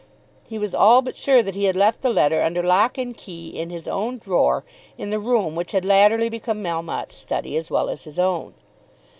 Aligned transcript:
He 0.49 0.57
was 0.57 0.73
all 0.73 1.03
but 1.03 1.15
sure 1.15 1.43
that 1.43 1.53
he 1.53 1.65
had 1.65 1.75
left 1.75 2.01
the 2.01 2.09
letter 2.09 2.41
under 2.41 2.63
lock 2.63 2.97
and 2.97 3.15
key 3.15 3.49
in 3.55 3.69
his 3.69 3.87
own 3.87 4.17
drawer 4.17 4.63
in 4.97 5.11
the 5.11 5.19
room 5.19 5.53
which 5.53 5.73
had 5.73 5.85
latterly 5.85 6.27
become 6.27 6.63
Melmotte's 6.63 7.13
study 7.13 7.55
as 7.55 7.69
well 7.69 7.87
as 7.87 8.05
his 8.05 8.17
own. 8.17 8.55